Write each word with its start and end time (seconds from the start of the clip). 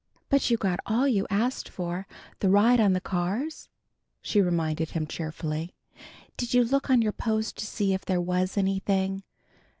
"But 0.29 0.49
you 0.49 0.57
got 0.57 0.79
all 0.87 1.07
you 1.07 1.27
asked 1.29 1.69
for: 1.69 2.07
the 2.39 2.49
ride 2.49 2.79
on 2.79 2.93
the 2.93 2.99
cars," 2.99 3.69
she 4.19 4.41
reminded 4.41 4.89
him 4.89 5.05
cheerfully. 5.05 5.75
"Did 6.37 6.55
you 6.55 6.63
look 6.63 6.89
on 6.89 7.03
your 7.03 7.11
post 7.11 7.55
to 7.59 7.67
see 7.67 7.93
if 7.93 8.03
there 8.05 8.19
was 8.19 8.57
anything?" 8.57 9.21